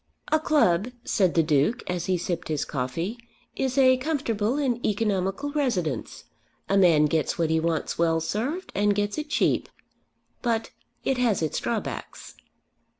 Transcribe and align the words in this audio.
"A 0.31 0.39
club," 0.39 0.87
said 1.03 1.35
the 1.35 1.43
Duke, 1.43 1.87
as 1.87 2.07
he 2.07 2.17
sipped 2.17 2.47
his 2.47 2.65
coffee, 2.65 3.19
"is 3.55 3.77
a 3.77 3.97
comfortable 3.97 4.57
and 4.57 4.83
economical 4.83 5.51
residence. 5.51 6.23
A 6.67 6.75
man 6.75 7.05
gets 7.05 7.37
what 7.37 7.51
he 7.51 7.59
wants 7.59 7.99
well 7.99 8.19
served, 8.19 8.71
and 8.73 8.95
gets 8.95 9.19
it 9.19 9.29
cheap. 9.29 9.69
But 10.41 10.71
it 11.03 11.19
has 11.19 11.43
its 11.43 11.59
drawbacks." 11.59 12.33